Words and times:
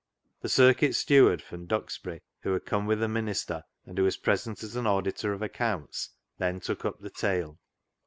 The 0.41 0.49
circuit 0.49 0.95
steward 0.95 1.43
from 1.43 1.67
Duxbury, 1.67 2.23
who 2.39 2.53
had 2.53 2.65
come 2.65 2.87
with 2.87 2.99
the 3.01 3.07
minister, 3.07 3.63
and 3.85 3.99
was 3.99 4.17
present 4.17 4.63
as 4.63 4.75
auditor 4.75 5.31
of 5.31 5.43
accounts, 5.43 6.09
then 6.39 6.59
took 6.59 6.85
up 6.85 7.01
the 7.01 7.11
tale. 7.11 7.59